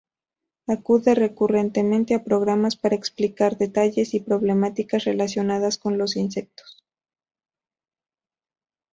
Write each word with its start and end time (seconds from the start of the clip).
Acude 0.75 1.13
recurrentemente 1.13 2.15
a 2.15 2.23
programas 2.23 2.75
para 2.75 2.95
explicar 2.95 3.55
detalles 3.59 4.15
y 4.15 4.19
problemáticas 4.19 5.03
relacionadas 5.05 5.77
con 5.77 5.99
los 5.99 6.15
insectos. 6.15 6.83